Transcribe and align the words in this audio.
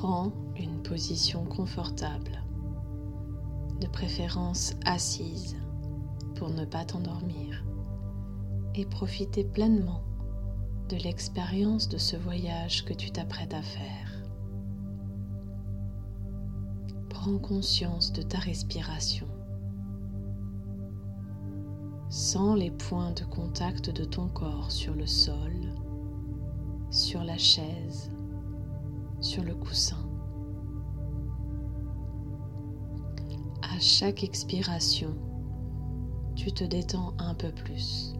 Prends 0.00 0.32
une 0.56 0.82
position 0.82 1.44
confortable, 1.44 2.42
de 3.82 3.86
préférence 3.86 4.72
assise 4.86 5.58
pour 6.36 6.48
ne 6.48 6.64
pas 6.64 6.86
t'endormir 6.86 7.62
et 8.74 8.86
profiter 8.86 9.44
pleinement 9.44 10.00
de 10.88 10.96
l'expérience 10.96 11.86
de 11.86 11.98
ce 11.98 12.16
voyage 12.16 12.86
que 12.86 12.94
tu 12.94 13.10
t'apprêtes 13.10 13.52
à 13.52 13.60
faire. 13.60 14.22
Prends 17.10 17.36
conscience 17.36 18.10
de 18.10 18.22
ta 18.22 18.38
respiration. 18.38 19.28
Sens 22.08 22.58
les 22.58 22.70
points 22.70 23.12
de 23.12 23.24
contact 23.24 23.90
de 23.90 24.06
ton 24.06 24.28
corps 24.28 24.72
sur 24.72 24.94
le 24.94 25.06
sol, 25.06 25.74
sur 26.90 27.22
la 27.22 27.36
chaise, 27.36 28.10
sur 29.20 29.44
le 29.44 29.54
coussin. 29.54 29.98
À 33.62 33.78
chaque 33.78 34.24
expiration, 34.24 35.14
tu 36.34 36.52
te 36.52 36.64
détends 36.64 37.14
un 37.18 37.34
peu 37.34 37.52
plus. 37.52 38.14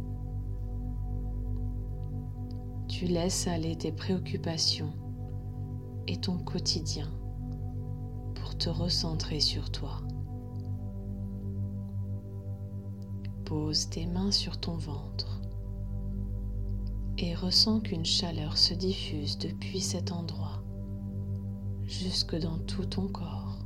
Tu 2.88 3.06
laisses 3.06 3.46
aller 3.46 3.76
tes 3.76 3.92
préoccupations 3.92 4.92
et 6.06 6.18
ton 6.18 6.38
quotidien 6.38 7.10
pour 8.34 8.56
te 8.58 8.68
recentrer 8.68 9.40
sur 9.40 9.70
toi. 9.70 10.02
Pose 13.46 13.88
tes 13.88 14.06
mains 14.06 14.32
sur 14.32 14.60
ton 14.60 14.76
ventre 14.76 15.40
et 17.18 17.34
ressens 17.34 17.80
qu'une 17.80 18.04
chaleur 18.04 18.56
se 18.56 18.74
diffuse 18.74 19.38
depuis 19.38 19.80
cet 19.80 20.12
endroit 20.12 20.59
jusque 21.90 22.38
dans 22.38 22.58
tout 22.58 22.84
ton 22.84 23.08
corps. 23.08 23.58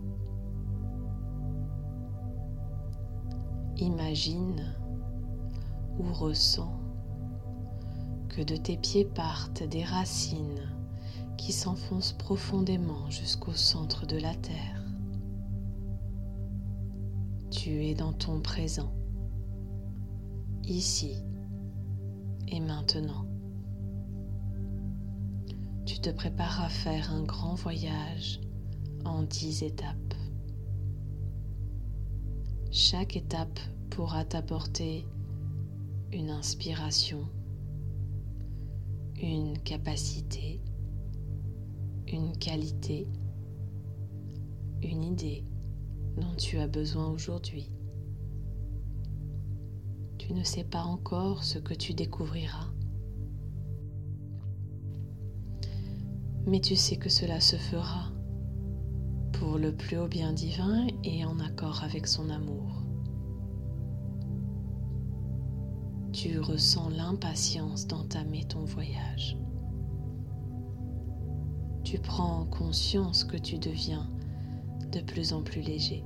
Imagine 3.77 4.75
ou 5.99 6.13
ressens 6.13 6.81
que 8.31 8.41
de 8.41 8.57
tes 8.57 8.79
pieds 8.79 9.05
partent 9.05 9.63
des 9.63 9.85
racines 9.85 10.73
qui 11.37 11.53
s'enfoncent 11.53 12.15
profondément 12.15 13.11
jusqu'au 13.11 13.53
centre 13.53 14.07
de 14.07 14.17
la 14.17 14.35
terre. 14.35 14.83
Tu 17.51 17.85
es 17.85 17.95
dans 17.95 18.15
ton 18.15 18.41
présent, 18.41 18.93
ici 20.65 21.23
et 22.49 22.61
maintenant. 22.61 23.34
Te 26.05 26.11
à 26.39 26.69
faire 26.69 27.11
un 27.13 27.23
grand 27.23 27.55
voyage 27.55 28.39
en 29.07 29.23
dix 29.23 29.63
étapes. 29.63 30.13
Chaque 32.71 33.17
étape 33.17 33.59
pourra 33.89 34.27
t'apporter 34.27 35.07
une 36.13 36.29
inspiration, 36.29 37.27
une 39.17 39.59
capacité, 39.61 40.61
une 42.07 42.37
qualité, 42.37 43.09
une 44.83 45.05
idée 45.05 45.43
dont 46.19 46.35
tu 46.37 46.59
as 46.59 46.69
besoin 46.69 47.09
aujourd'hui. 47.09 47.73
Tu 50.19 50.35
ne 50.35 50.45
sais 50.45 50.65
pas 50.65 50.83
encore 50.83 51.45
ce 51.45 51.59
que 51.59 51.73
tu 51.73 51.95
découvriras. 51.95 52.74
Mais 56.47 56.61
tu 56.61 56.77
sais 56.77 56.97
que 56.97 57.09
cela 57.09 57.41
se 57.41 57.57
fera 57.57 58.11
pour 59.33 59.59
le 59.59 59.75
plus 59.75 59.99
haut 59.99 60.09
bien 60.09 60.33
divin 60.33 60.87
et 61.03 61.25
en 61.25 61.41
accord 61.41 61.83
avec 61.83 62.07
son 62.07 62.31
amour. 62.31 62.83
Tu 66.13 66.39
ressens 66.39 66.91
l'impatience 66.91 67.87
d'entamer 67.87 68.45
ton 68.45 68.65
voyage. 68.65 69.37
Tu 71.83 71.99
prends 71.99 72.45
conscience 72.47 73.25
que 73.25 73.37
tu 73.37 73.59
deviens 73.59 74.09
de 74.93 75.01
plus 75.01 75.33
en 75.33 75.43
plus 75.43 75.61
léger. 75.61 76.05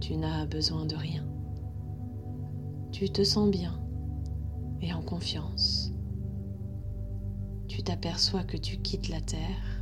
Tu 0.00 0.16
n'as 0.16 0.46
besoin 0.46 0.86
de 0.86 0.96
rien. 0.96 1.26
Tu 2.92 3.10
te 3.10 3.22
sens 3.22 3.50
bien 3.50 3.78
et 4.80 4.92
en 4.92 5.02
confiance 5.02 5.92
tu 7.70 7.84
t'aperçois 7.84 8.42
que 8.42 8.56
tu 8.56 8.78
quittes 8.78 9.08
la 9.08 9.20
terre 9.20 9.80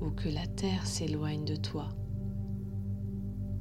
ou 0.00 0.10
que 0.10 0.28
la 0.28 0.48
terre 0.48 0.84
s'éloigne 0.84 1.44
de 1.44 1.54
toi 1.54 1.90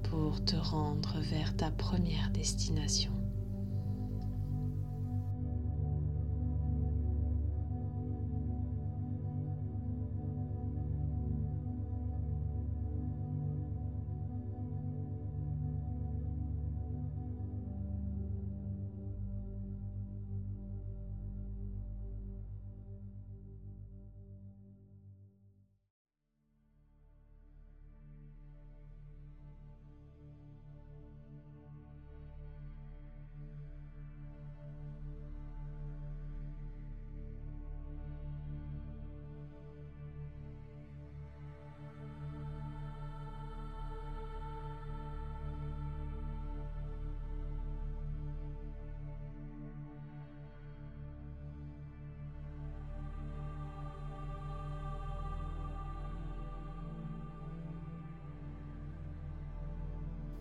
pour 0.09 0.43
te 0.43 0.55
rendre 0.55 1.19
vers 1.19 1.55
ta 1.55 1.69
première 1.69 2.31
destination. 2.31 3.16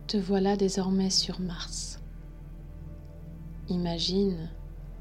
Te 0.07 0.17
voilà 0.17 0.57
désormais 0.57 1.11
sur 1.11 1.41
Mars. 1.41 1.99
Imagine 3.69 4.49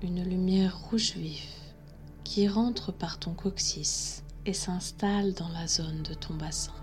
une 0.02 0.24
lumière 0.24 0.80
rouge 0.80 1.14
vif 1.16 1.76
qui 2.24 2.48
rentre 2.48 2.92
par 2.92 3.20
ton 3.20 3.36
coccyx 3.36 4.24
et 4.48 4.54
s'installe 4.54 5.36
dans 5.36 5.50
la 5.50 5.68
zone 5.68 6.02
de 6.02 6.16
ton 6.16 6.34
bassin. 6.34 6.74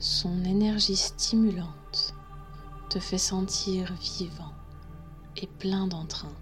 Son 0.00 0.44
énergie 0.44 0.96
stimulante 0.96 2.16
te 2.90 2.98
fait 2.98 3.18
sentir 3.18 3.94
vivant 4.18 4.52
et 5.36 5.46
plein 5.46 5.86
d'entrain. 5.86 6.32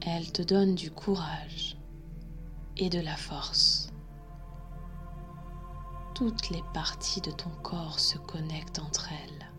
Elle 0.00 0.30
te 0.32 0.42
donne 0.42 0.74
du 0.74 0.90
courage 0.90 1.76
et 2.76 2.88
de 2.88 3.00
la 3.00 3.16
force. 3.16 3.90
Toutes 6.14 6.50
les 6.50 6.62
parties 6.72 7.20
de 7.20 7.30
ton 7.30 7.50
corps 7.62 7.98
se 7.98 8.16
connectent 8.18 8.78
entre 8.78 9.10
elles. 9.12 9.52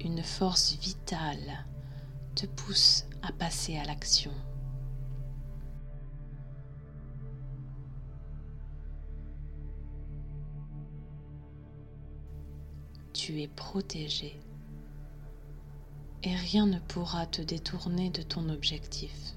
Une 0.00 0.22
force 0.22 0.74
vitale 0.74 1.66
te 2.36 2.46
pousse 2.46 3.04
à 3.22 3.32
passer 3.32 3.76
à 3.76 3.84
l'action. 3.84 4.32
Tu 13.28 13.42
es 13.42 13.48
protégé 13.48 14.40
et 16.22 16.34
rien 16.34 16.64
ne 16.64 16.78
pourra 16.78 17.26
te 17.26 17.42
détourner 17.42 18.08
de 18.08 18.22
ton 18.22 18.48
objectif. 18.48 19.34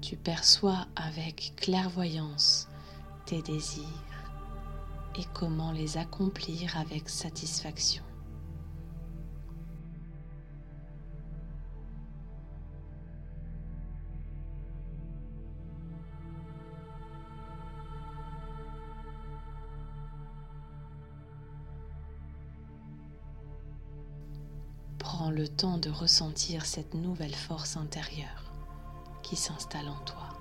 Tu 0.00 0.16
perçois 0.16 0.86
avec 0.96 1.52
clairvoyance 1.56 2.66
tes 3.26 3.42
désirs 3.42 3.84
et 5.18 5.24
comment 5.34 5.72
les 5.72 5.98
accomplir 5.98 6.74
avec 6.78 7.10
satisfaction. 7.10 8.02
Le 25.30 25.46
temps 25.46 25.78
de 25.78 25.90
ressentir 25.90 26.64
cette 26.64 26.94
nouvelle 26.94 27.34
force 27.34 27.76
intérieure 27.76 28.50
qui 29.22 29.36
s'installe 29.36 29.88
en 29.88 30.04
toi. 30.04 30.37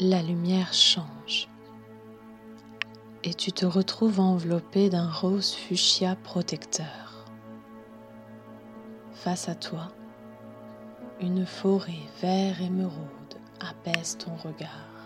La 0.00 0.22
lumière 0.22 0.72
change 0.72 1.48
et 3.22 3.34
tu 3.34 3.52
te 3.52 3.66
retrouves 3.66 4.18
enveloppé 4.18 4.88
d'un 4.88 5.10
rose 5.10 5.52
fuchsia 5.52 6.16
protecteur. 6.16 7.26
Face 9.12 9.50
à 9.50 9.54
toi, 9.54 9.92
une 11.20 11.44
forêt 11.44 12.00
vert 12.22 12.62
émeraude 12.62 13.34
apaise 13.60 14.16
ton 14.16 14.34
regard. 14.36 14.99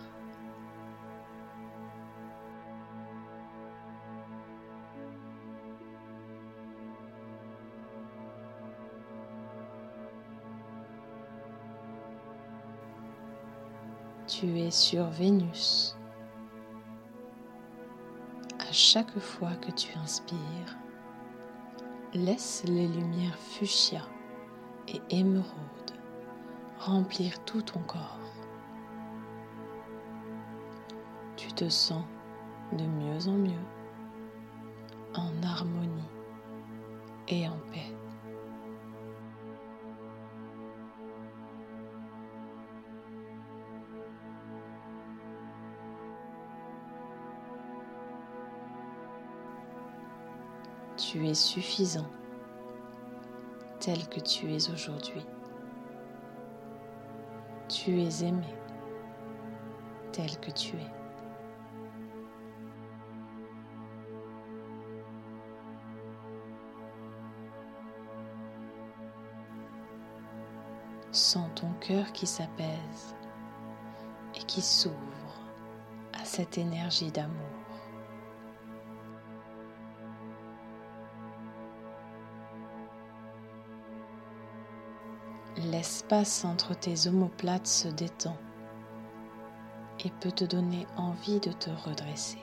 Tu 14.26 14.58
es 14.58 14.70
sur 14.70 15.06
Vénus. 15.06 15.96
À 18.58 18.72
chaque 18.72 19.18
fois 19.18 19.54
que 19.56 19.70
tu 19.70 19.96
inspires, 19.98 20.78
laisse 22.14 22.64
les 22.66 22.88
lumières 22.88 23.38
fuchsia 23.38 24.02
et 24.88 25.00
émeraude 25.10 25.50
remplir 26.78 27.42
tout 27.44 27.62
ton 27.62 27.80
corps. 27.80 28.18
Tu 31.36 31.52
te 31.52 31.68
sens 31.68 32.04
de 32.72 32.84
mieux 32.84 33.28
en 33.28 33.32
mieux 33.32 33.66
en 35.14 35.42
harmonie 35.42 36.10
et 37.28 37.46
en 37.48 37.56
paix. 37.72 37.83
Tu 51.14 51.28
es 51.28 51.34
suffisant 51.34 52.10
tel 53.78 54.08
que 54.08 54.18
tu 54.18 54.52
es 54.52 54.68
aujourd'hui. 54.68 55.24
Tu 57.68 58.00
es 58.00 58.24
aimé 58.24 58.52
tel 60.10 60.36
que 60.40 60.50
tu 60.50 60.74
es. 60.74 60.90
Sens 71.12 71.48
ton 71.54 71.72
cœur 71.74 72.10
qui 72.12 72.26
s'apaise 72.26 73.14
et 74.34 74.42
qui 74.48 74.60
s'ouvre 74.60 74.96
à 76.12 76.24
cette 76.24 76.58
énergie 76.58 77.12
d'amour. 77.12 77.63
L'espace 86.04 86.44
entre 86.44 86.74
tes 86.74 87.08
omoplates 87.08 87.66
se 87.66 87.88
détend 87.88 88.36
et 90.04 90.10
peut 90.20 90.32
te 90.32 90.44
donner 90.44 90.86
envie 90.96 91.40
de 91.40 91.50
te 91.50 91.70
redresser. 91.70 92.38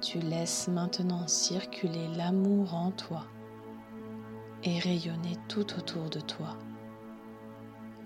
Tu 0.00 0.18
laisses 0.18 0.66
maintenant 0.68 1.28
circuler 1.28 2.08
l'amour 2.08 2.74
en 2.74 2.90
toi 2.90 3.24
et 4.64 4.80
rayonner 4.80 5.36
tout 5.48 5.72
autour 5.78 6.10
de 6.10 6.20
toi, 6.20 6.56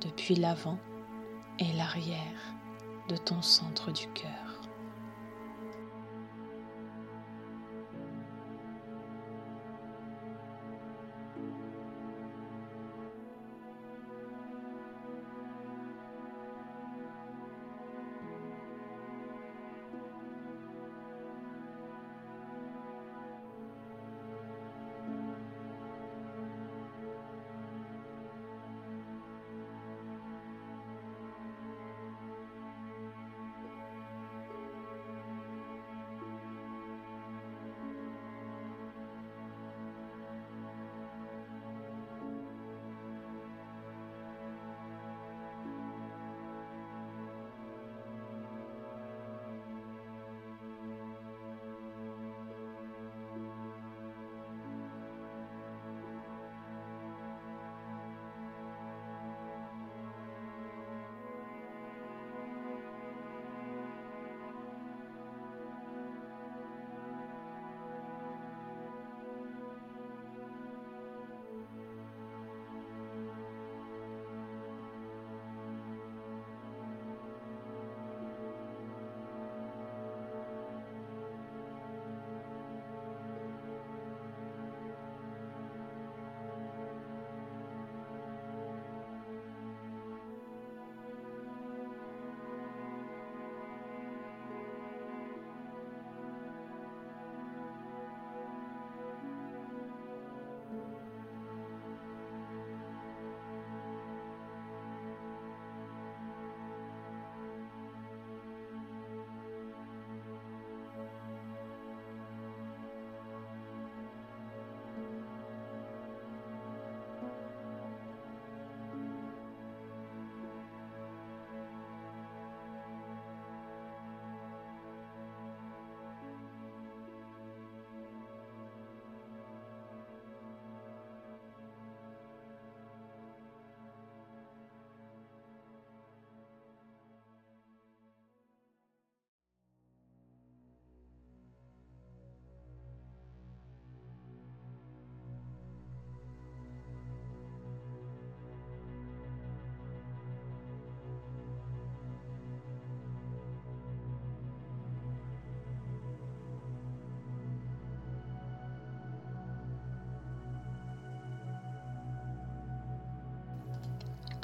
depuis 0.03 0.35
l'avant 0.35 0.79
et 1.59 1.73
l'arrière 1.73 2.55
de 3.09 3.17
ton 3.17 3.41
centre 3.41 3.91
du 3.91 4.07
cœur. 4.09 4.48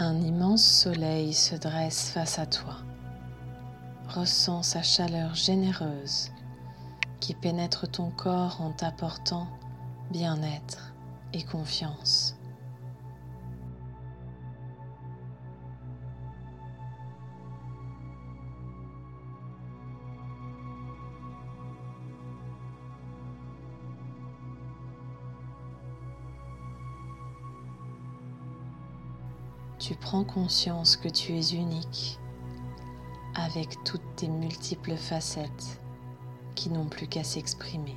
Un 0.06 0.20
immense 0.20 0.62
soleil 0.62 1.32
se 1.32 1.54
dresse 1.56 2.10
face 2.10 2.38
à 2.38 2.44
toi. 2.44 2.76
Ressens 4.06 4.62
sa 4.62 4.82
chaleur 4.82 5.34
généreuse 5.34 6.30
qui 7.20 7.32
pénètre 7.32 7.90
ton 7.90 8.10
corps 8.10 8.60
en 8.60 8.70
t'apportant 8.70 9.48
bien-être 10.10 10.92
et 11.32 11.42
confiance. 11.42 12.33
Prends 30.14 30.22
conscience 30.22 30.96
que 30.96 31.08
tu 31.08 31.32
es 31.32 31.54
unique 31.54 32.20
avec 33.34 33.82
toutes 33.82 34.14
tes 34.14 34.28
multiples 34.28 34.94
facettes 34.94 35.80
qui 36.54 36.70
n'ont 36.70 36.86
plus 36.86 37.08
qu'à 37.08 37.24
s'exprimer. 37.24 37.96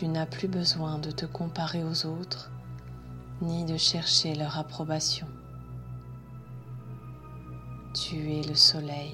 Tu 0.00 0.08
n'as 0.08 0.24
plus 0.24 0.48
besoin 0.48 0.98
de 0.98 1.10
te 1.10 1.26
comparer 1.26 1.84
aux 1.84 2.06
autres 2.06 2.50
ni 3.42 3.66
de 3.66 3.76
chercher 3.76 4.34
leur 4.34 4.58
approbation. 4.58 5.26
Tu 7.92 8.32
es 8.32 8.42
le 8.42 8.54
soleil. 8.54 9.12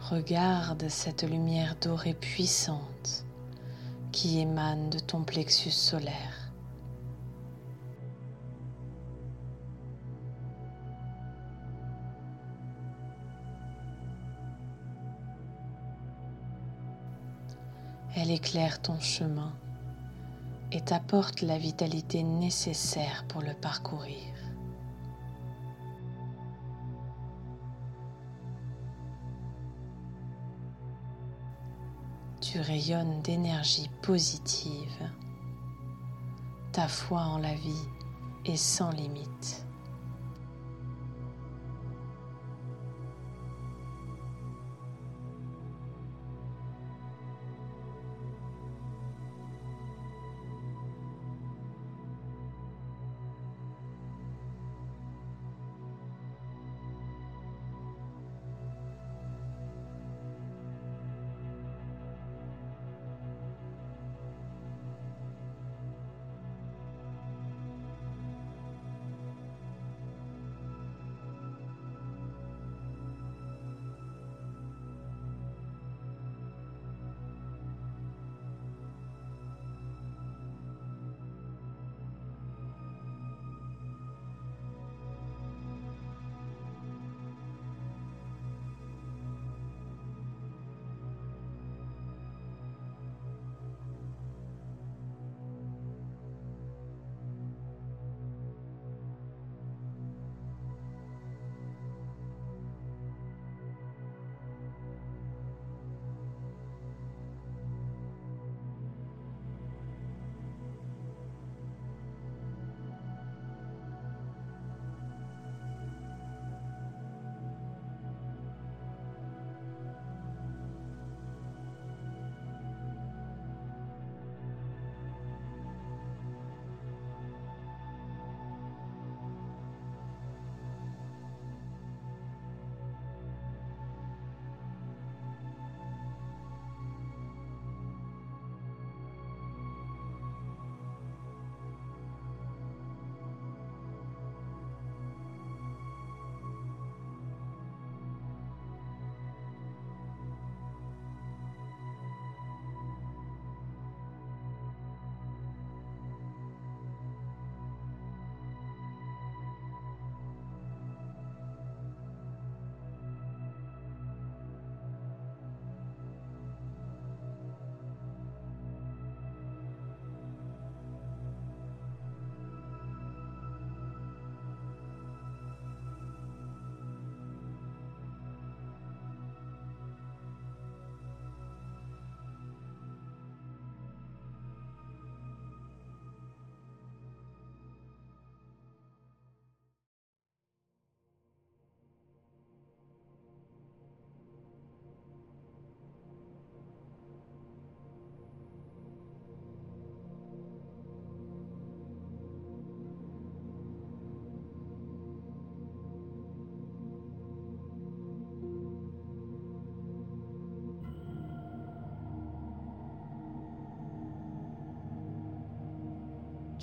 Regarde 0.00 0.88
cette 0.88 1.22
lumière 1.22 1.76
dorée 1.80 2.14
puissante 2.14 3.23
qui 4.24 4.40
émane 4.40 4.88
de 4.88 4.98
ton 4.98 5.22
plexus 5.22 5.70
solaire. 5.70 6.50
Elle 18.16 18.30
éclaire 18.30 18.80
ton 18.80 18.98
chemin 18.98 19.52
et 20.72 20.80
t'apporte 20.80 21.42
la 21.42 21.58
vitalité 21.58 22.22
nécessaire 22.22 23.26
pour 23.28 23.42
le 23.42 23.52
parcourir. 23.52 24.43
Tu 32.54 32.60
rayonnes 32.60 33.20
d'énergie 33.22 33.90
positive. 34.00 35.10
Ta 36.70 36.86
foi 36.86 37.18
en 37.22 37.38
la 37.38 37.52
vie 37.52 37.88
est 38.44 38.56
sans 38.56 38.92
limite. 38.92 39.66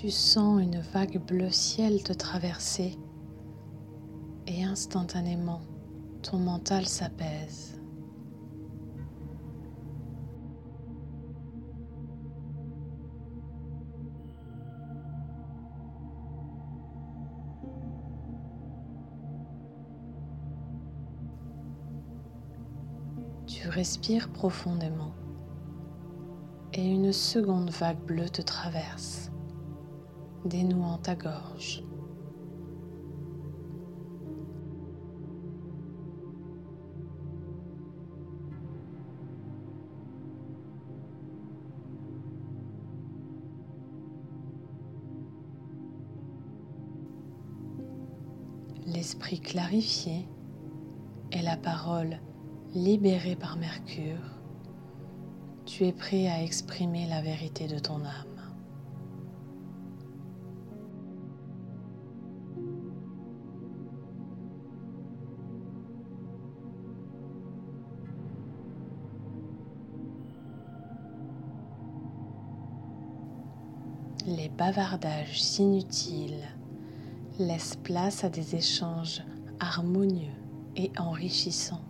Tu 0.01 0.09
sens 0.09 0.59
une 0.59 0.79
vague 0.79 1.23
bleu 1.23 1.51
ciel 1.51 2.01
te 2.01 2.11
traverser 2.11 2.97
et 4.47 4.63
instantanément 4.63 5.61
ton 6.23 6.39
mental 6.39 6.87
s'apaise. 6.87 7.79
Tu 23.45 23.69
respires 23.69 24.33
profondément 24.33 25.13
et 26.73 26.87
une 26.87 27.13
seconde 27.13 27.69
vague 27.69 28.03
bleue 28.03 28.29
te 28.29 28.41
traverse 28.41 29.30
dénouant 30.45 30.97
ta 30.97 31.15
gorge. 31.15 31.83
L'esprit 48.87 49.39
clarifié 49.39 50.27
et 51.31 51.41
la 51.41 51.55
parole 51.55 52.19
libérée 52.73 53.35
par 53.35 53.57
Mercure, 53.57 54.19
tu 55.65 55.85
es 55.85 55.93
prêt 55.93 56.27
à 56.27 56.43
exprimer 56.43 57.07
la 57.07 57.21
vérité 57.21 57.67
de 57.67 57.79
ton 57.79 58.03
âme. 58.03 58.30
Bavardages 74.57 75.59
inutiles 75.59 76.47
laissent 77.39 77.77
place 77.77 78.23
à 78.23 78.29
des 78.29 78.55
échanges 78.55 79.21
harmonieux 79.59 80.33
et 80.75 80.91
enrichissants. 80.97 81.81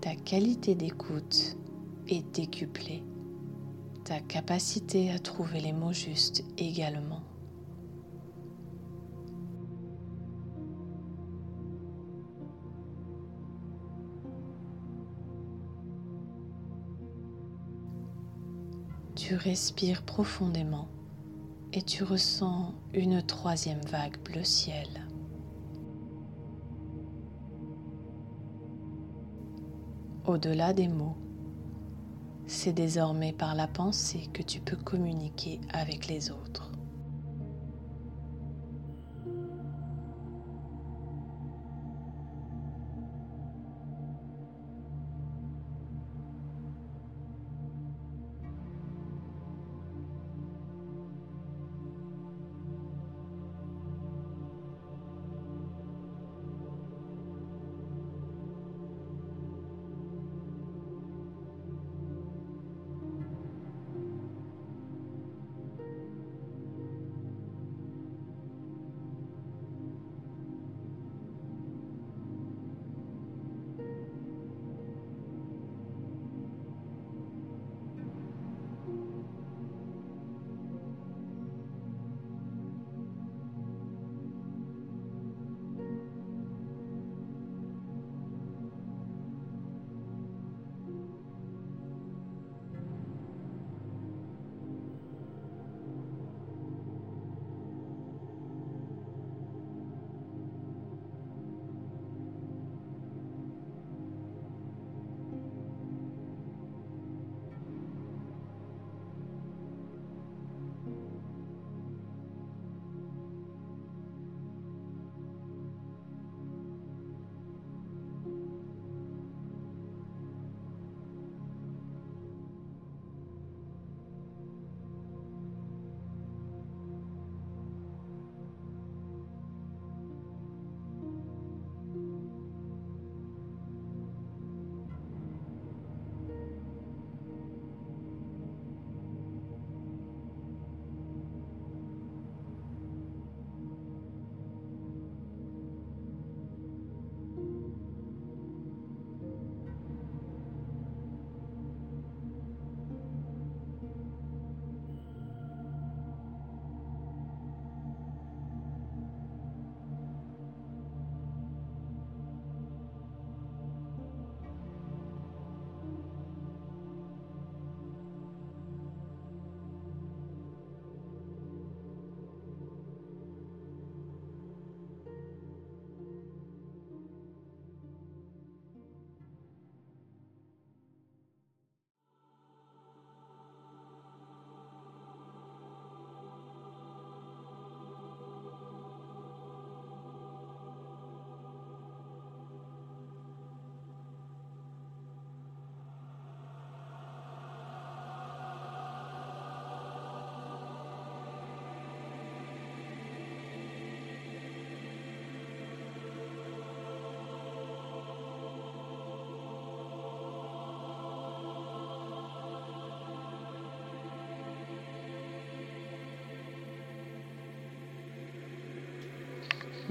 Ta 0.00 0.14
qualité 0.14 0.74
d'écoute 0.74 1.56
est 2.08 2.24
décuplée, 2.34 3.02
ta 4.04 4.18
capacité 4.20 5.10
à 5.10 5.18
trouver 5.18 5.60
les 5.60 5.72
mots 5.72 5.92
justes 5.92 6.42
également. 6.56 7.19
Tu 19.30 19.36
respires 19.36 20.02
profondément 20.02 20.88
et 21.72 21.82
tu 21.82 22.02
ressens 22.02 22.74
une 22.92 23.22
troisième 23.22 23.80
vague 23.82 24.20
bleu 24.24 24.42
ciel. 24.42 24.88
Au-delà 30.24 30.72
des 30.72 30.88
mots, 30.88 31.16
c'est 32.48 32.72
désormais 32.72 33.32
par 33.32 33.54
la 33.54 33.68
pensée 33.68 34.26
que 34.32 34.42
tu 34.42 34.58
peux 34.58 34.74
communiquer 34.74 35.60
avec 35.72 36.08
les 36.08 36.32
autres. 36.32 36.69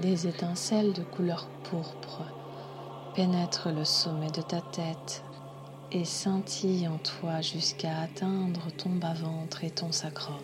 Des 0.01 0.27
étincelles 0.27 0.93
de 0.93 1.03
couleur 1.03 1.45
pourpre 1.65 2.23
pénètrent 3.15 3.69
le 3.69 3.83
sommet 3.83 4.31
de 4.31 4.41
ta 4.41 4.61
tête 4.61 5.25
et 5.91 6.05
scintillent 6.05 6.87
en 6.87 6.97
toi 6.99 7.41
jusqu'à 7.41 7.99
atteindre 7.99 8.71
ton 8.77 8.91
bas-ventre 8.91 9.65
et 9.65 9.71
ton 9.71 9.91
sacrum. 9.91 10.37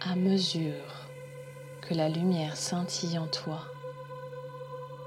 À 0.00 0.16
mesure 0.16 0.94
que 1.82 1.92
la 1.92 2.08
lumière 2.08 2.56
scintille 2.56 3.18
en 3.18 3.26
toi, 3.26 3.60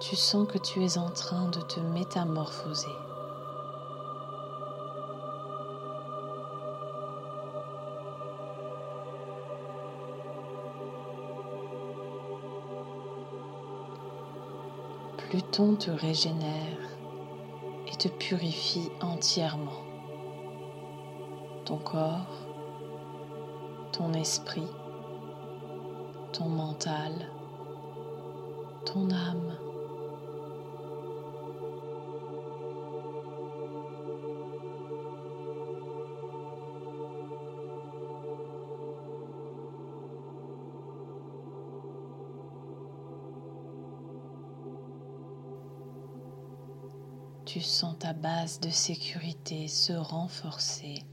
tu 0.02 0.15
sens 0.15 0.47
que 0.47 0.60
tu 0.60 0.84
es 0.84 0.99
en 0.99 1.10
train 1.10 1.49
de 1.49 1.62
te 1.62 1.80
métamorphoser. 1.80 3.12
Pluton 15.34 15.74
te 15.74 15.89
régénère 15.89 16.78
et 17.88 17.96
te 17.96 18.08
purifie 18.08 18.91
entièrement. 19.02 19.82
Ton 21.65 21.78
corps, 21.78 22.46
ton 23.93 24.13
esprit, 24.13 24.67
ton 26.34 26.50
mental, 26.50 27.32
ton 28.86 29.10
âme. 29.10 29.58
Tu 47.54 47.62
sens 47.62 47.96
ta 48.00 48.13
base 48.13 48.60
de 48.62 48.72
sécurité 48.72 49.68
se 49.68 49.94
renforcer. 49.94 51.04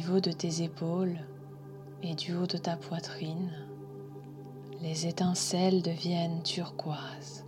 Niveau 0.00 0.20
de 0.20 0.32
tes 0.32 0.62
épaules 0.62 1.18
et 2.02 2.14
du 2.14 2.34
haut 2.34 2.46
de 2.46 2.56
ta 2.56 2.74
poitrine, 2.74 3.52
les 4.80 5.06
étincelles 5.06 5.82
deviennent 5.82 6.42
turquoises. 6.42 7.44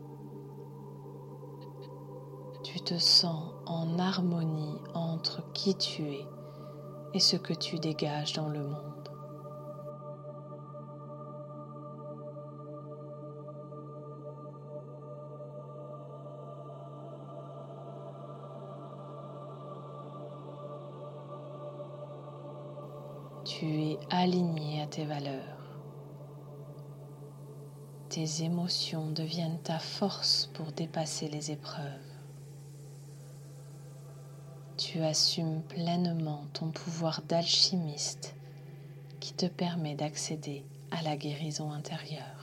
Tu 2.62 2.78
te 2.80 2.98
sens 2.98 3.54
en 3.64 3.98
harmonie 3.98 4.76
entre 4.92 5.50
qui 5.54 5.74
tu 5.76 6.02
es 6.02 6.26
et 7.14 7.20
ce 7.20 7.36
que 7.36 7.54
tu 7.54 7.78
dégages 7.78 8.34
dans 8.34 8.50
le 8.50 8.60
monde. 8.60 8.91
Aligné 24.14 24.82
à 24.82 24.86
tes 24.86 25.06
valeurs. 25.06 25.40
Tes 28.10 28.42
émotions 28.42 29.10
deviennent 29.10 29.60
ta 29.62 29.78
force 29.78 30.50
pour 30.52 30.70
dépasser 30.72 31.28
les 31.28 31.50
épreuves. 31.50 31.86
Tu 34.76 35.00
assumes 35.00 35.62
pleinement 35.62 36.44
ton 36.52 36.70
pouvoir 36.70 37.22
d'alchimiste 37.22 38.36
qui 39.18 39.32
te 39.32 39.46
permet 39.46 39.94
d'accéder 39.94 40.66
à 40.90 41.02
la 41.02 41.16
guérison 41.16 41.72
intérieure. 41.72 42.41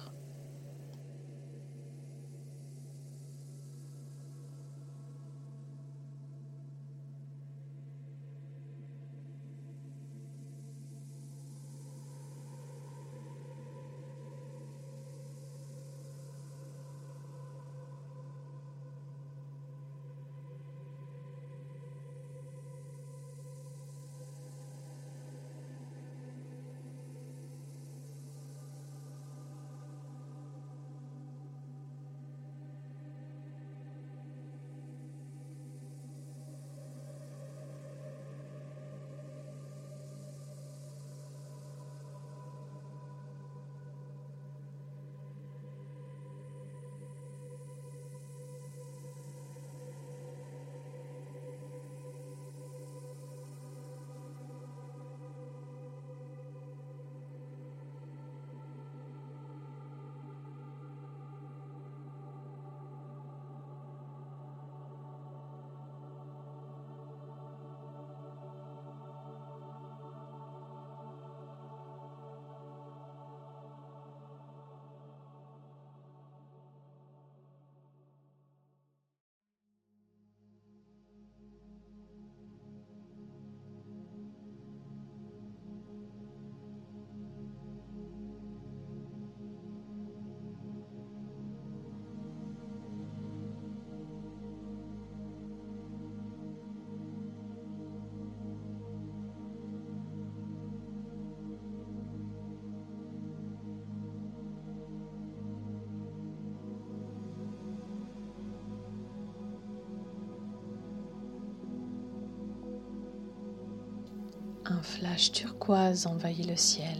Un 114.79 114.81
flash 114.81 115.33
turquoise 115.33 116.07
envahit 116.07 116.47
le 116.47 116.55
ciel. 116.55 116.97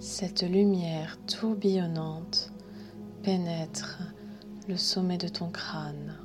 Cette 0.00 0.42
lumière 0.42 1.16
tourbillonnante 1.28 2.50
pénètre 3.22 4.02
le 4.66 4.76
sommet 4.76 5.16
de 5.16 5.28
ton 5.28 5.48
crâne. 5.48 6.18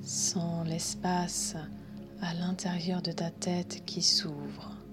Sens 0.00 0.66
l'espace 0.66 1.54
à 2.20 2.34
l'intérieur 2.34 3.00
de 3.00 3.12
ta 3.12 3.30
tête 3.30 3.84
qui 3.86 4.02
s'ouvre. 4.02 4.83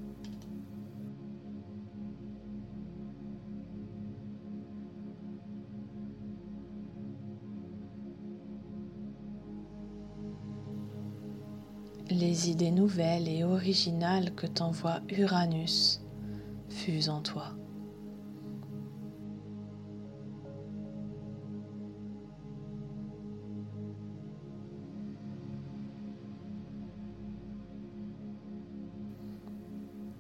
Les 12.22 12.52
idées 12.52 12.70
nouvelles 12.70 13.28
et 13.28 13.44
originales 13.44 14.36
que 14.36 14.46
t'envoie 14.46 15.02
Uranus 15.10 16.02
fusent 16.70 17.10
en 17.10 17.22
toi. 17.22 17.56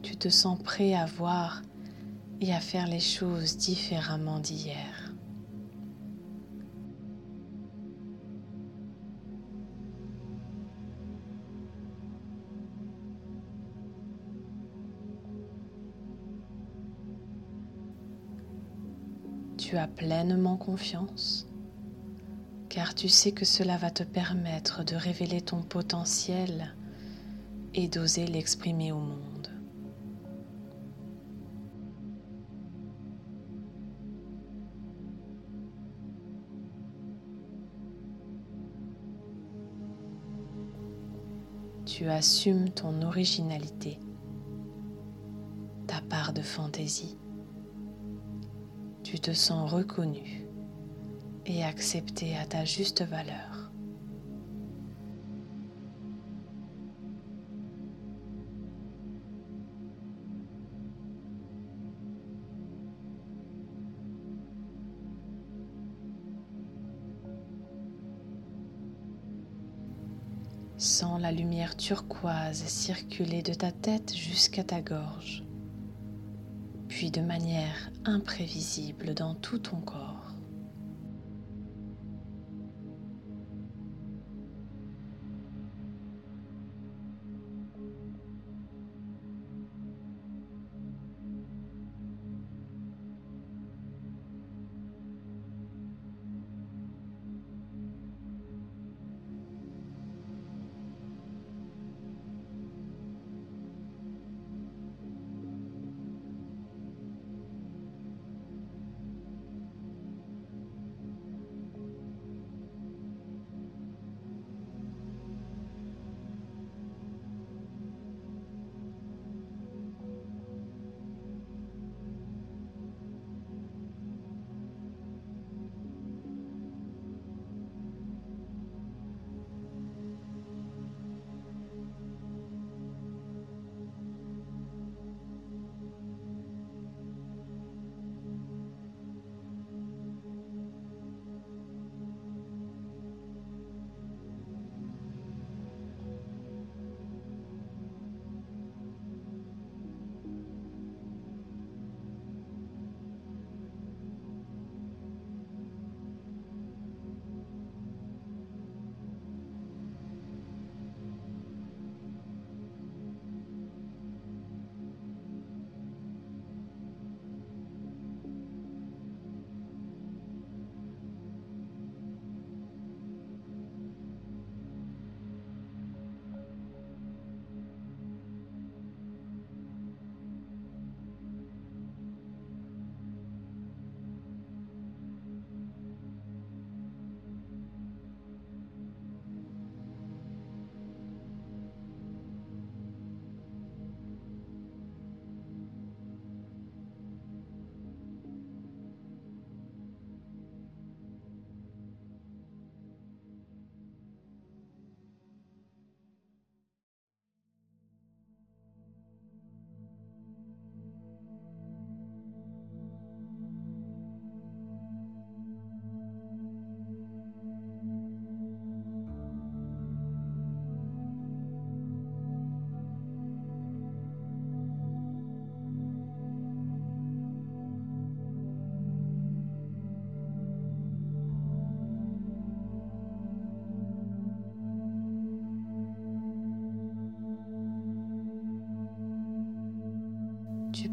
Tu 0.02 0.18
te 0.18 0.30
sens 0.30 0.58
prêt 0.58 0.96
à 0.96 1.06
voir 1.06 1.62
et 2.42 2.52
à 2.52 2.60
faire 2.60 2.88
les 2.88 3.00
choses 3.00 3.58
différemment 3.58 4.40
d'hier. 4.40 5.01
Tu 19.72 19.78
as 19.78 19.88
pleinement 19.88 20.58
confiance, 20.58 21.48
car 22.68 22.94
tu 22.94 23.08
sais 23.08 23.32
que 23.32 23.46
cela 23.46 23.78
va 23.78 23.90
te 23.90 24.04
permettre 24.04 24.84
de 24.84 24.98
révéler 24.98 25.40
ton 25.40 25.62
potentiel 25.62 26.76
et 27.74 27.88
d'oser 27.88 28.28
l'exprimer 28.28 28.92
au 28.92 29.00
monde. 29.00 29.48
Tu 41.86 42.10
assumes 42.10 42.72
ton 42.72 43.04
originalité, 43.04 44.02
ta 45.88 46.02
part 46.02 46.34
de 46.34 46.42
fantaisie 46.42 47.21
tu 49.12 49.19
te 49.19 49.34
sens 49.34 49.69
reconnu 49.69 50.45
et 51.45 51.65
accepté 51.65 52.38
à 52.38 52.45
ta 52.45 52.63
juste 52.63 53.04
valeur. 53.04 53.74
Sens 70.78 71.19
la 71.19 71.34
lumière 71.34 71.76
turquoise 71.76 72.63
circuler 72.63 73.41
de 73.41 73.54
ta 73.54 73.74
tête 73.74 74.15
jusqu'à 74.15 74.63
ta 74.63 74.80
gorge 74.80 75.43
puis 77.02 77.10
de 77.10 77.22
manière 77.22 77.90
imprévisible 78.06 79.16
dans 79.16 79.34
tout 79.34 79.58
ton 79.58 79.78
corps. 79.78 80.31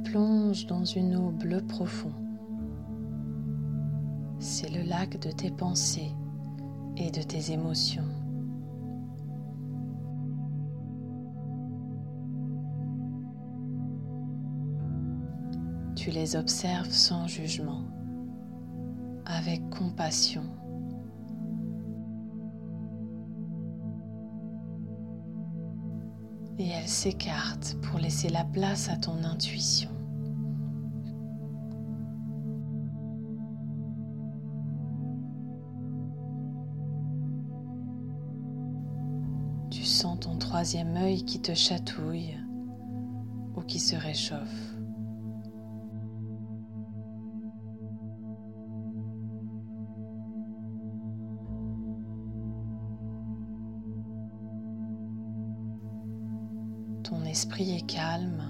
Tu 0.08 0.12
plonges 0.12 0.66
dans 0.66 0.84
une 0.84 1.16
eau 1.16 1.30
bleue 1.30 1.60
profonde. 1.60 2.12
C'est 4.38 4.70
le 4.70 4.82
lac 4.82 5.20
de 5.20 5.30
tes 5.30 5.50
pensées 5.50 6.12
et 6.96 7.10
de 7.10 7.22
tes 7.22 7.52
émotions. 7.52 8.04
Tu 15.96 16.10
les 16.10 16.36
observes 16.36 16.90
sans 16.90 17.26
jugement, 17.26 17.82
avec 19.26 19.68
compassion. 19.70 20.44
et 26.60 26.70
elle 26.70 26.88
s'écarte 26.88 27.76
pour 27.82 28.00
laisser 28.00 28.28
la 28.28 28.42
place 28.42 28.88
à 28.88 28.96
ton 28.96 29.22
intuition. 29.22 29.97
Troisième 40.68 40.98
œil 40.98 41.24
qui 41.24 41.40
te 41.40 41.54
chatouille 41.54 42.36
ou 43.56 43.62
qui 43.62 43.78
se 43.78 43.96
réchauffe. 43.96 44.74
Ton 57.02 57.24
esprit 57.24 57.74
est 57.74 57.86
calme 57.86 58.44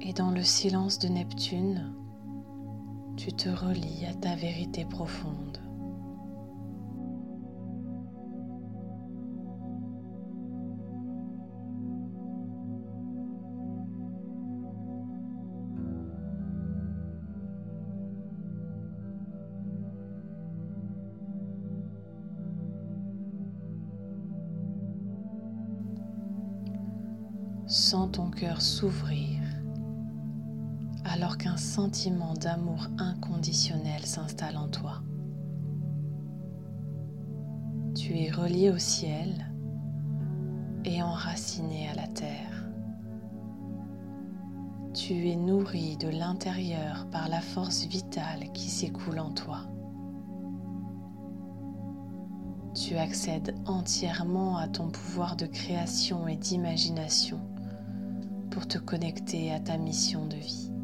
et 0.00 0.14
dans 0.14 0.30
le 0.30 0.42
silence 0.42 0.98
de 0.98 1.08
Neptune, 1.08 1.92
tu 3.18 3.30
te 3.30 3.50
relis 3.50 4.06
à 4.06 4.14
ta 4.14 4.34
vérité 4.34 4.86
profonde. 4.86 5.65
Cœur 28.36 28.60
s'ouvrir 28.60 29.40
alors 31.04 31.38
qu'un 31.38 31.56
sentiment 31.56 32.34
d'amour 32.34 32.88
inconditionnel 32.98 34.04
s'installe 34.04 34.58
en 34.58 34.68
toi. 34.68 35.00
Tu 37.94 38.18
es 38.18 38.30
relié 38.30 38.70
au 38.70 38.76
ciel 38.76 39.50
et 40.84 41.02
enraciné 41.02 41.88
à 41.88 41.94
la 41.94 42.08
terre. 42.08 42.68
Tu 44.92 45.28
es 45.28 45.36
nourri 45.36 45.96
de 45.96 46.08
l'intérieur 46.08 47.06
par 47.10 47.30
la 47.30 47.40
force 47.40 47.86
vitale 47.86 48.52
qui 48.52 48.68
s'écoule 48.68 49.18
en 49.18 49.30
toi. 49.30 49.60
Tu 52.74 52.96
accèdes 52.96 53.54
entièrement 53.64 54.58
à 54.58 54.68
ton 54.68 54.90
pouvoir 54.90 55.36
de 55.36 55.46
création 55.46 56.28
et 56.28 56.36
d'imagination 56.36 57.40
pour 58.56 58.66
te 58.66 58.78
connecter 58.78 59.52
à 59.52 59.60
ta 59.60 59.76
mission 59.76 60.24
de 60.24 60.36
vie. 60.36 60.75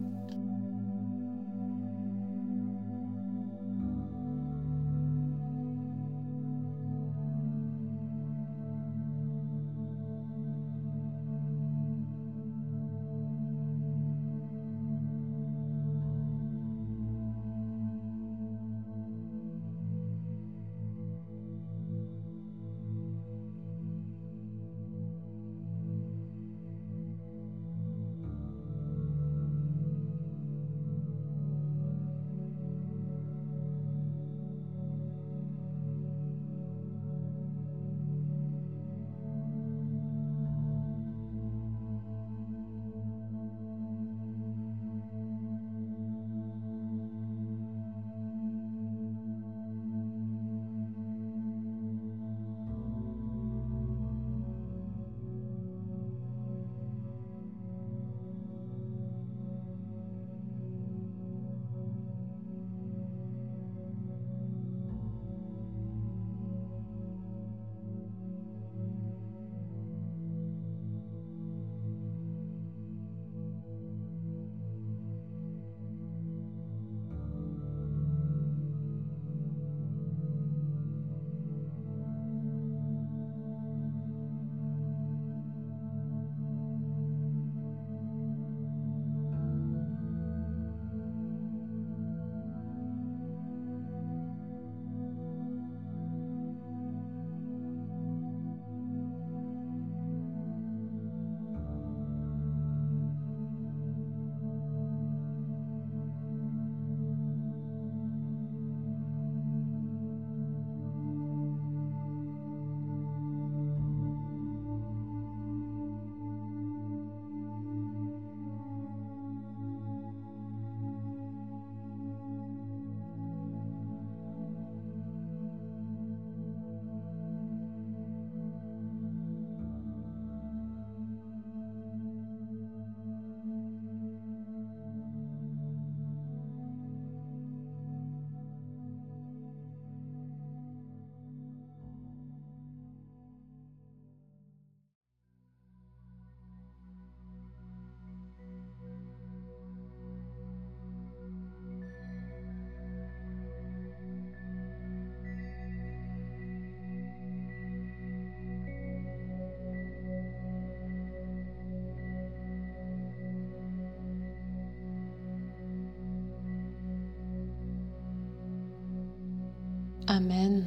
Amène 170.15 170.67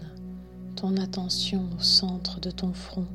ton 0.76 0.98
attention 0.98 1.70
au 1.78 1.80
centre 1.80 2.40
de 2.40 2.50
ton 2.50 2.74
front 2.74 3.06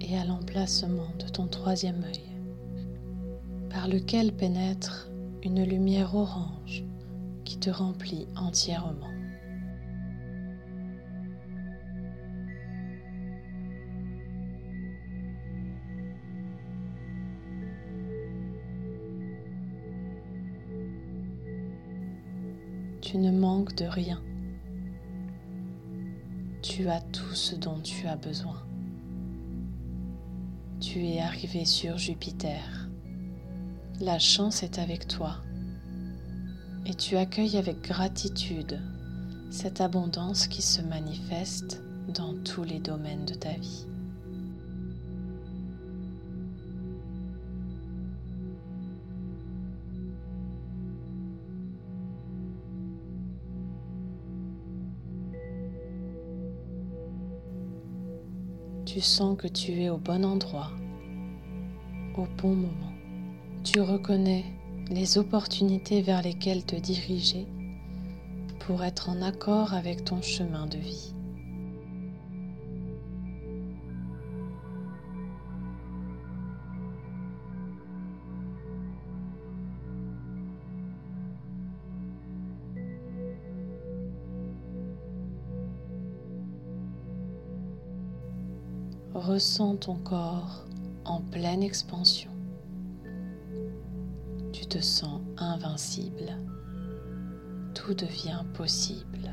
et 0.00 0.16
à 0.16 0.24
l'emplacement 0.24 1.08
de 1.18 1.26
ton 1.26 1.48
troisième 1.48 2.04
œil, 2.04 2.22
par 3.70 3.88
lequel 3.88 4.30
pénètre 4.30 5.10
une 5.42 5.64
lumière 5.64 6.14
orange 6.14 6.84
qui 7.44 7.58
te 7.58 7.70
remplit 7.70 8.28
entièrement. 8.36 9.10
Tu 23.00 23.18
ne 23.18 23.32
manques 23.32 23.74
de 23.74 23.84
rien. 23.84 24.22
Tu 26.78 26.88
as 26.88 27.00
tout 27.00 27.34
ce 27.34 27.56
dont 27.56 27.80
tu 27.80 28.06
as 28.06 28.14
besoin. 28.14 28.62
Tu 30.78 31.04
es 31.08 31.20
arrivé 31.20 31.64
sur 31.64 31.98
Jupiter. 31.98 32.88
La 33.98 34.20
chance 34.20 34.62
est 34.62 34.78
avec 34.78 35.08
toi. 35.08 35.38
Et 36.86 36.94
tu 36.94 37.16
accueilles 37.16 37.56
avec 37.56 37.80
gratitude 37.80 38.80
cette 39.50 39.80
abondance 39.80 40.46
qui 40.46 40.62
se 40.62 40.80
manifeste 40.80 41.82
dans 42.14 42.40
tous 42.44 42.62
les 42.62 42.78
domaines 42.78 43.24
de 43.24 43.34
ta 43.34 43.54
vie. 43.54 43.84
Tu 58.98 59.04
sens 59.04 59.38
que 59.38 59.46
tu 59.46 59.80
es 59.80 59.90
au 59.90 59.96
bon 59.96 60.24
endroit, 60.24 60.72
au 62.16 62.26
bon 62.42 62.56
moment. 62.56 62.92
Tu 63.62 63.80
reconnais 63.80 64.44
les 64.90 65.18
opportunités 65.18 66.02
vers 66.02 66.20
lesquelles 66.20 66.64
te 66.64 66.74
diriger 66.74 67.46
pour 68.58 68.82
être 68.82 69.08
en 69.08 69.22
accord 69.22 69.72
avec 69.72 70.04
ton 70.04 70.20
chemin 70.20 70.66
de 70.66 70.78
vie. 70.78 71.14
Ressens 89.28 89.76
ton 89.76 89.96
corps 89.96 90.64
en 91.04 91.20
pleine 91.20 91.62
expansion. 91.62 92.30
Tu 94.54 94.64
te 94.64 94.78
sens 94.80 95.20
invincible. 95.36 96.32
Tout 97.74 97.92
devient 97.92 98.42
possible. 98.54 99.30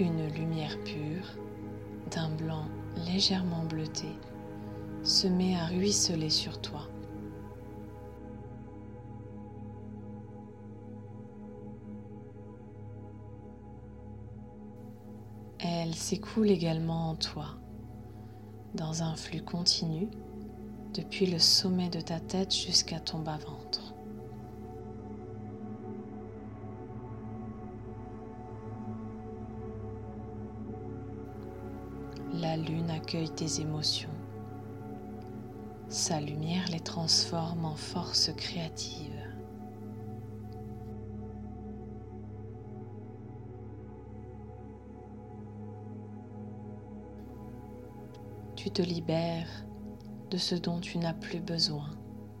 Une 0.00 0.28
lumière 0.28 0.76
pure 0.84 1.26
teint 2.10 2.30
blanc 2.30 2.64
légèrement 3.06 3.64
bleuté 3.64 4.08
se 5.02 5.26
met 5.26 5.56
à 5.56 5.66
ruisseler 5.66 6.30
sur 6.30 6.60
toi. 6.60 6.88
Elle 15.58 15.94
s'écoule 15.94 16.50
également 16.50 17.10
en 17.10 17.14
toi, 17.14 17.58
dans 18.74 19.02
un 19.02 19.16
flux 19.16 19.42
continu, 19.42 20.08
depuis 20.94 21.26
le 21.26 21.38
sommet 21.38 21.88
de 21.88 22.00
ta 22.00 22.20
tête 22.20 22.54
jusqu'à 22.54 23.00
ton 23.00 23.18
bas-ventre. 23.18 23.87
Accueille 33.08 33.30
tes 33.30 33.62
émotions. 33.62 34.10
Sa 35.88 36.20
lumière 36.20 36.68
les 36.70 36.80
transforme 36.80 37.64
en 37.64 37.74
force 37.74 38.30
créative. 38.36 39.24
Tu 48.56 48.70
te 48.70 48.82
libères 48.82 49.64
de 50.30 50.36
ce 50.36 50.54
dont 50.54 50.78
tu 50.78 50.98
n'as 50.98 51.14
plus 51.14 51.40
besoin 51.40 51.88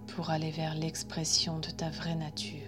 pour 0.08 0.28
aller 0.28 0.50
vers 0.50 0.74
l'expression 0.74 1.60
de 1.60 1.70
ta 1.70 1.88
vraie 1.88 2.16
nature. 2.16 2.67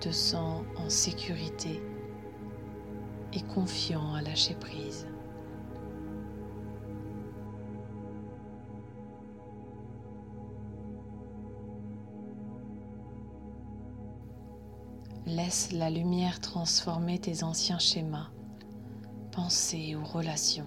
Te 0.00 0.10
sens 0.10 0.64
en 0.76 0.88
sécurité 0.88 1.82
et 3.34 3.42
confiant 3.42 4.14
à 4.14 4.22
lâcher 4.22 4.54
prise. 4.54 5.06
Laisse 15.26 15.70
la 15.72 15.90
lumière 15.90 16.40
transformer 16.40 17.18
tes 17.18 17.44
anciens 17.44 17.78
schémas, 17.78 18.30
pensées 19.30 19.94
ou 19.94 20.04
relations. 20.04 20.66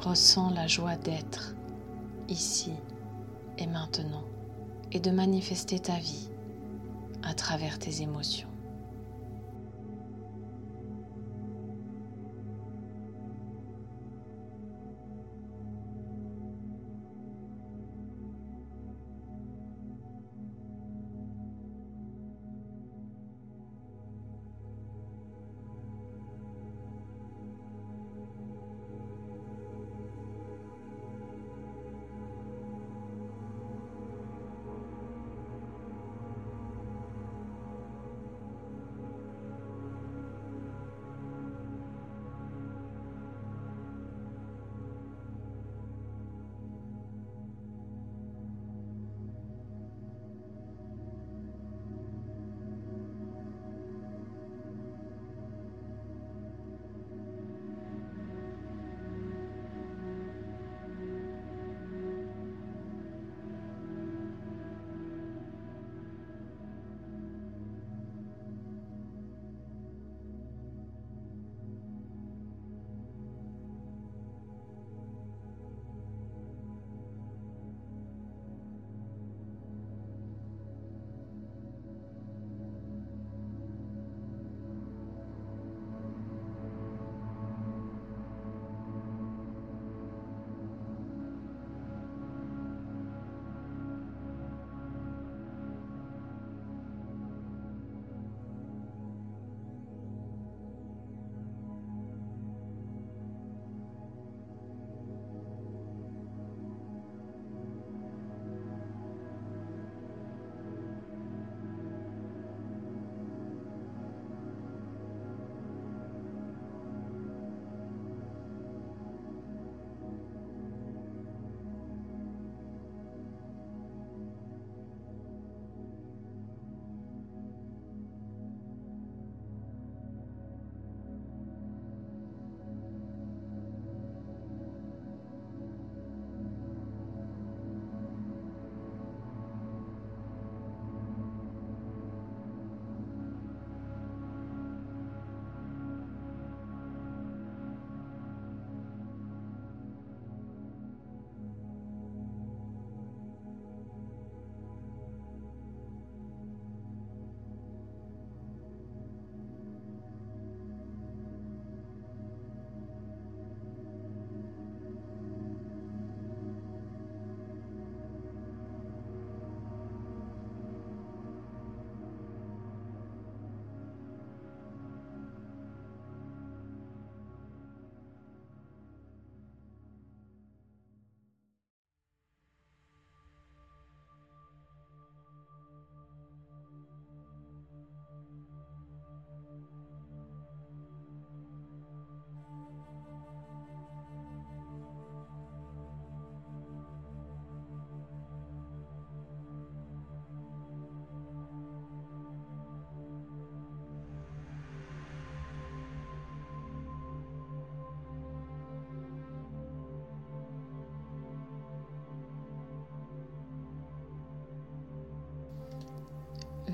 Ressens 0.00 0.50
la 0.50 0.66
joie 0.66 0.96
d'être 0.96 1.56
ici 2.28 2.72
et 3.58 3.66
maintenant 3.66 4.24
et 4.92 5.00
de 5.00 5.10
manifester 5.10 5.80
ta 5.80 5.96
vie 5.96 6.30
à 7.22 7.34
travers 7.34 7.78
tes 7.78 8.02
émotions. 8.02 8.47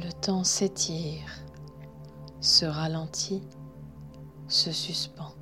Le 0.05 0.13
temps 0.13 0.45
s'étire, 0.45 1.31
se 2.39 2.67
ralentit, 2.67 3.41
se 4.49 4.71
suspend. 4.71 5.33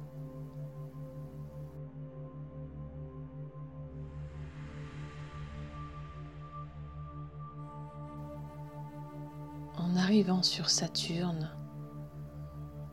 En 9.77 9.97
arrivant 9.97 10.45
sur 10.45 10.71
Saturne, 10.71 11.51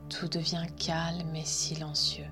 tout 0.10 0.28
devient 0.28 0.66
calme 0.76 1.36
et 1.36 1.46
silencieux. 1.46 2.26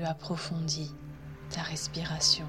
Tu 0.00 0.06
approfondis 0.06 0.94
ta 1.50 1.60
respiration. 1.60 2.46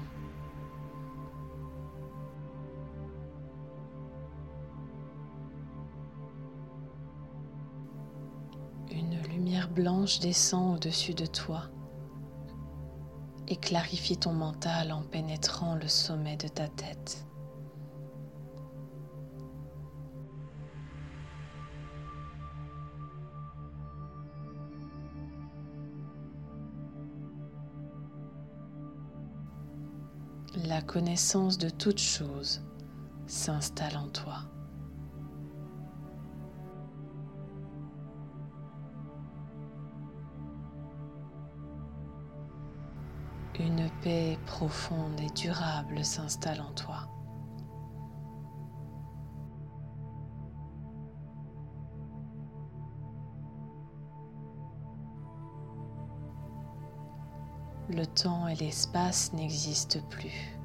Une 8.90 9.20
lumière 9.28 9.68
blanche 9.68 10.18
descend 10.20 10.76
au-dessus 10.76 11.12
de 11.12 11.26
toi 11.26 11.64
et 13.48 13.56
clarifie 13.56 14.16
ton 14.16 14.32
mental 14.32 14.90
en 14.90 15.02
pénétrant 15.02 15.74
le 15.74 15.88
sommet 15.88 16.38
de 16.38 16.48
ta 16.48 16.68
tête. 16.68 17.26
Connaissance 30.92 31.56
de 31.56 31.70
toute 31.70 31.98
chose 31.98 32.60
s'installe 33.26 33.96
en 33.96 34.08
toi. 34.08 34.40
Une 43.58 43.88
paix 44.02 44.38
profonde 44.44 45.18
et 45.18 45.30
durable 45.30 46.04
s'installe 46.04 46.60
en 46.60 46.72
toi. 46.74 47.08
Le 57.88 58.04
temps 58.04 58.46
et 58.48 58.56
l'espace 58.56 59.32
n'existent 59.32 60.00
plus. 60.10 60.61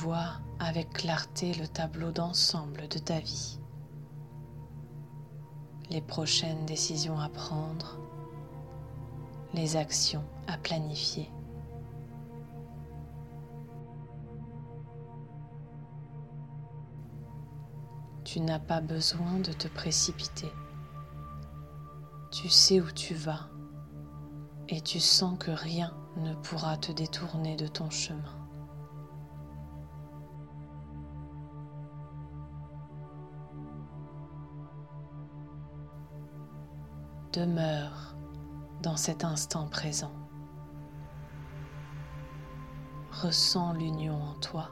Vois 0.00 0.40
avec 0.58 0.90
clarté 0.92 1.52
le 1.54 1.68
tableau 1.68 2.10
d'ensemble 2.10 2.88
de 2.88 2.98
ta 2.98 3.18
vie 3.18 3.60
les 5.90 6.00
prochaines 6.00 6.64
décisions 6.66 7.18
à 7.18 7.28
prendre, 7.28 7.98
les 9.54 9.76
actions 9.76 10.24
à 10.46 10.56
planifier. 10.56 11.28
Tu 18.24 18.40
n'as 18.40 18.60
pas 18.60 18.80
besoin 18.80 19.40
de 19.40 19.52
te 19.52 19.66
précipiter. 19.66 20.52
Tu 22.30 22.48
sais 22.48 22.80
où 22.80 22.88
tu 22.92 23.14
vas 23.14 23.48
et 24.68 24.80
tu 24.80 25.00
sens 25.00 25.36
que 25.36 25.50
rien 25.50 25.92
ne 26.16 26.34
pourra 26.36 26.76
te 26.76 26.92
détourner 26.92 27.56
de 27.56 27.66
ton 27.66 27.90
chemin. 27.90 28.39
Demeure 37.32 38.16
dans 38.82 38.96
cet 38.96 39.24
instant 39.24 39.66
présent. 39.68 40.12
Ressens 43.12 43.74
l'union 43.74 44.20
en 44.20 44.34
toi. 44.34 44.70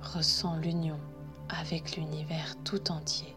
Ressens 0.00 0.56
l'union 0.56 1.00
avec 1.48 1.96
l'univers 1.96 2.54
tout 2.64 2.90
entier. 2.90 3.35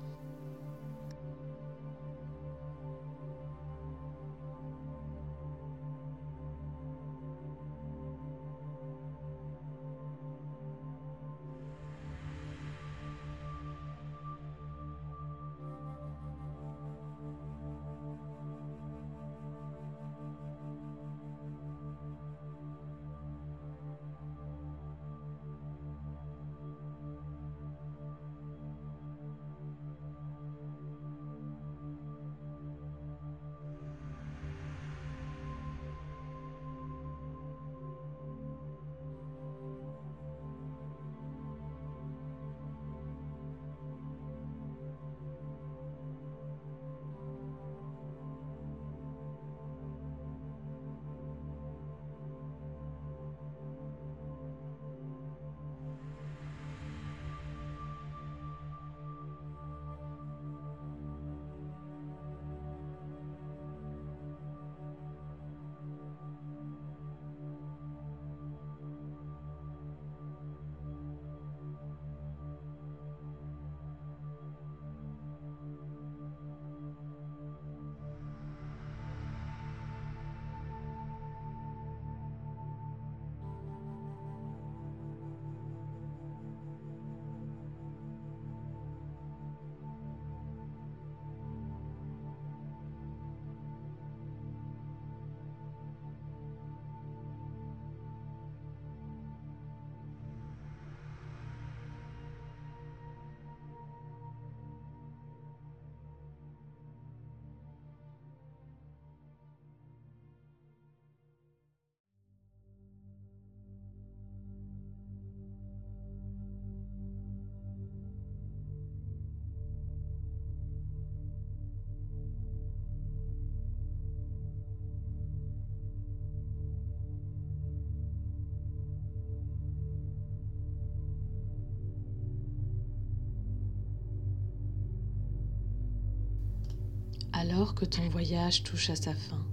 Alors 137.40 137.74
que 137.74 137.86
ton 137.86 138.10
voyage 138.10 138.64
touche 138.64 138.90
à 138.90 138.98
sa 138.98 139.14
fin. 139.14 139.46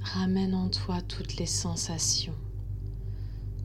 Ramène 0.00 0.54
en 0.54 0.68
toi 0.68 1.02
toutes 1.02 1.34
les 1.34 1.46
sensations, 1.46 2.36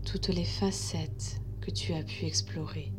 toutes 0.04 0.30
les 0.30 0.44
facettes 0.44 1.40
que 1.62 1.70
tu 1.70 1.94
as 1.94 2.02
pu 2.02 2.26
explorer. 2.26 2.92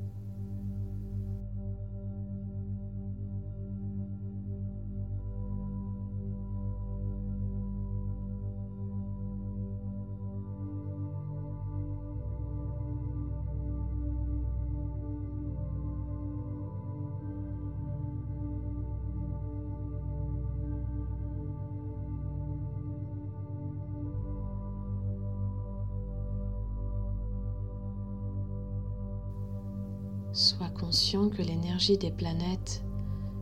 Sois 30.39 30.68
conscient 30.68 31.30
que 31.30 31.43
l'énergie 31.43 31.99
des 31.99 32.12
planètes 32.12 32.84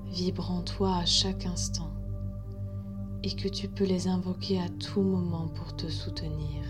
vibre 0.07 0.51
en 0.51 0.63
toi 0.63 0.97
à 0.97 1.05
chaque 1.05 1.45
instant 1.45 1.91
et 3.23 3.37
que 3.37 3.49
tu 3.49 3.69
peux 3.69 3.85
les 3.85 4.09
invoquer 4.09 4.59
à 4.63 4.71
tout 4.71 5.03
moment 5.03 5.47
pour 5.49 5.77
te 5.77 5.91
soutenir. 5.91 6.65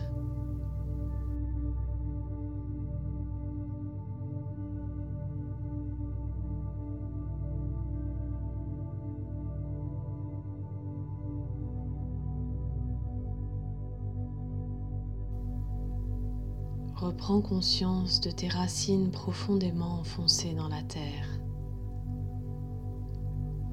Reprends 17.27 17.41
conscience 17.41 18.21
de 18.21 18.31
tes 18.31 18.47
racines 18.47 19.11
profondément 19.11 19.99
enfoncées 19.99 20.55
dans 20.55 20.69
la 20.69 20.83
terre. 20.85 21.41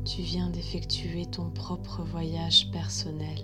Tu 0.06 0.24
viens 0.24 0.50
d'effectuer 0.50 1.28
ton 1.28 1.52
propre 1.52 2.02
voyage 2.02 2.72
personnel. 2.72 3.44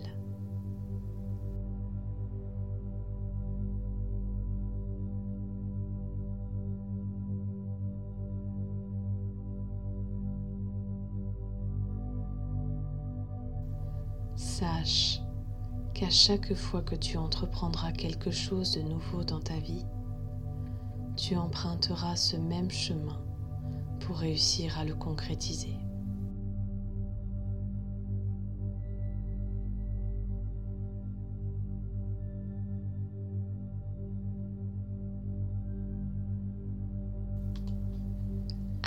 Sache 14.35 15.21
qu'à 15.93 16.09
chaque 16.09 16.55
fois 16.55 16.81
que 16.81 16.95
tu 16.95 17.17
entreprendras 17.17 17.91
quelque 17.91 18.31
chose 18.31 18.71
de 18.71 18.81
nouveau 18.81 19.23
dans 19.23 19.41
ta 19.41 19.59
vie, 19.59 19.85
tu 21.29 21.35
emprunteras 21.35 22.15
ce 22.15 22.37
même 22.37 22.71
chemin 22.71 23.21
pour 23.99 24.17
réussir 24.17 24.79
à 24.79 24.83
le 24.83 24.95
concrétiser. 24.95 25.77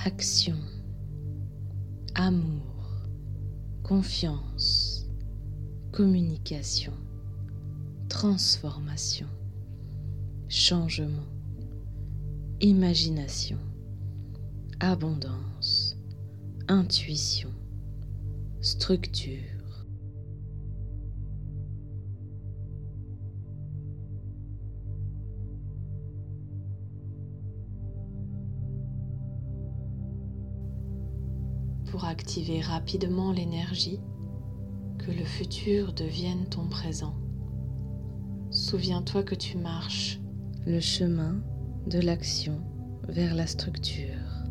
Action, 0.04 0.56
amour, 2.16 3.06
confiance, 3.84 5.06
communication 5.92 6.92
transformation, 8.08 9.28
changement, 10.48 11.22
imagination, 12.62 13.58
abondance, 14.78 15.96
intuition, 16.68 17.50
structure. 18.60 19.40
Pour 31.90 32.04
activer 32.04 32.60
rapidement 32.60 33.32
l'énergie, 33.32 33.98
que 34.98 35.10
le 35.10 35.24
futur 35.24 35.92
devienne 35.94 36.46
ton 36.48 36.68
présent 36.68 37.16
Souviens-toi 38.52 39.24
que 39.24 39.34
tu 39.34 39.58
marches 39.58 40.20
le 40.64 40.78
chemin 40.78 41.42
de 41.86 41.98
l'action 41.98 42.60
vers 43.08 43.34
la 43.34 43.46
structure, 43.46 44.44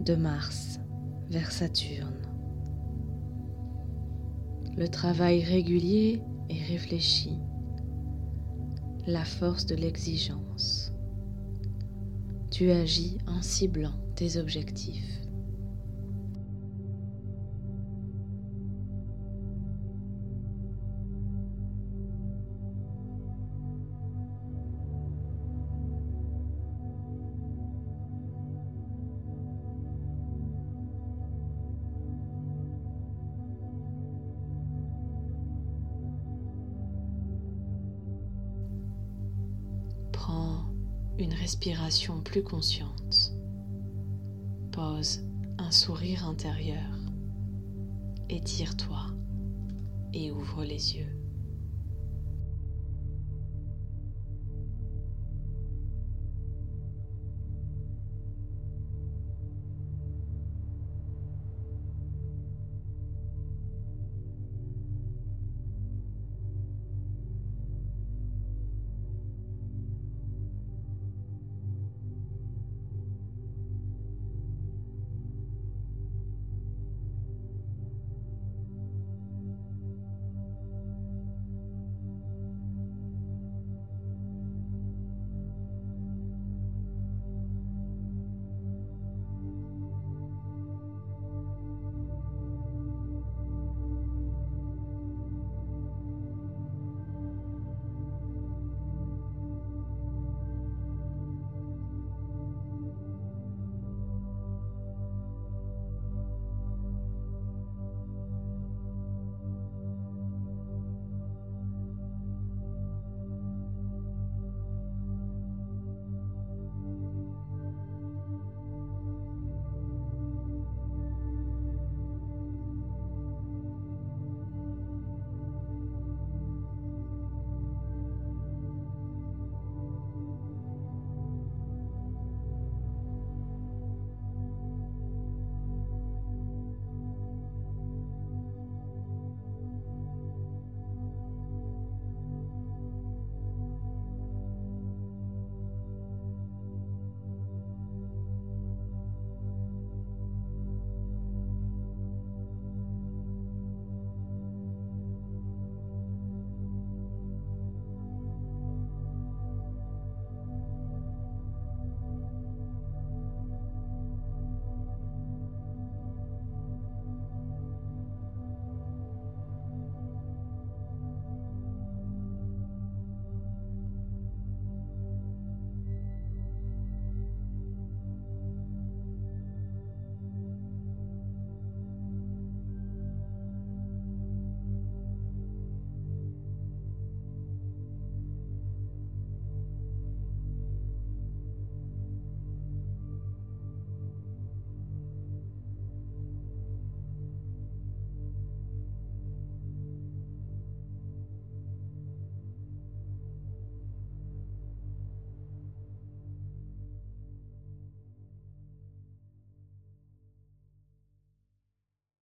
de 0.00 0.14
Mars 0.14 0.80
vers 1.28 1.52
Saturne. 1.52 2.22
Le 4.76 4.88
travail 4.88 5.44
régulier 5.44 6.22
et 6.48 6.62
réfléchi, 6.62 7.38
la 9.06 9.24
force 9.24 9.66
de 9.66 9.74
l'exigence. 9.74 10.92
Tu 12.50 12.70
agis 12.70 13.18
en 13.26 13.42
ciblant 13.42 14.00
tes 14.14 14.38
objectifs. 14.38 15.15
Respiration 41.56 42.20
plus 42.20 42.42
consciente. 42.42 43.32
Pose 44.72 45.22
un 45.56 45.70
sourire 45.70 46.28
intérieur. 46.28 46.92
Étire-toi 48.28 49.06
et 50.12 50.30
ouvre 50.30 50.64
les 50.64 50.96
yeux. 50.96 51.25